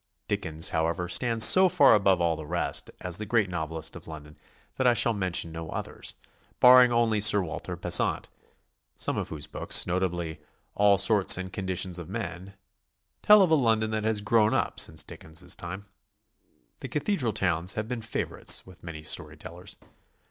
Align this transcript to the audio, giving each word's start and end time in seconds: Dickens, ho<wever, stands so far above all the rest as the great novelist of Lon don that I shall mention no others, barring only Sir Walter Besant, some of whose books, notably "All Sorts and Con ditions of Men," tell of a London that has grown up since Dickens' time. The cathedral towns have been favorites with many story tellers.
Dickens, 0.27 0.69
ho<wever, 0.71 1.07
stands 1.07 1.45
so 1.45 1.69
far 1.69 1.93
above 1.93 2.19
all 2.19 2.35
the 2.35 2.43
rest 2.47 2.89
as 3.01 3.19
the 3.19 3.25
great 3.27 3.51
novelist 3.51 3.95
of 3.95 4.07
Lon 4.07 4.23
don 4.23 4.35
that 4.77 4.87
I 4.87 4.95
shall 4.95 5.13
mention 5.13 5.51
no 5.51 5.69
others, 5.69 6.15
barring 6.59 6.91
only 6.91 7.21
Sir 7.21 7.43
Walter 7.43 7.75
Besant, 7.77 8.27
some 8.95 9.15
of 9.15 9.29
whose 9.29 9.45
books, 9.45 9.85
notably 9.85 10.41
"All 10.73 10.97
Sorts 10.97 11.37
and 11.37 11.53
Con 11.53 11.67
ditions 11.67 11.99
of 11.99 12.09
Men," 12.09 12.55
tell 13.21 13.43
of 13.43 13.51
a 13.51 13.53
London 13.55 13.91
that 13.91 14.03
has 14.03 14.21
grown 14.21 14.55
up 14.55 14.79
since 14.79 15.03
Dickens' 15.03 15.55
time. 15.55 15.85
The 16.79 16.87
cathedral 16.89 17.31
towns 17.31 17.73
have 17.73 17.87
been 17.87 18.01
favorites 18.01 18.65
with 18.65 18.81
many 18.83 19.03
story 19.03 19.37
tellers. 19.37 19.77